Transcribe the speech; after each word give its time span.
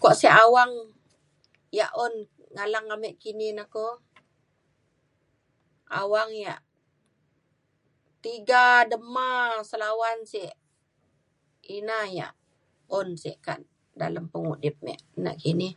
Kuak 0.00 0.16
sik 0.20 0.36
awang 0.44 0.72
yak 1.78 1.92
un 2.04 2.14
ngalang 2.54 2.86
lanek 2.90 3.14
kini 3.22 3.48
na 3.56 3.64
kok 3.74 3.96
awang 6.00 6.30
yak 6.44 6.60
tiga 8.24 8.64
dema 8.90 9.28
lawan 9.82 10.18
sik 10.32 10.52
ina 11.76 11.98
sik 13.22 13.36
kak 13.46 13.60
dalem 14.00 14.26
pengudip 14.32 14.76
mek 14.86 15.00
na 15.24 15.30
kini. 15.42 15.68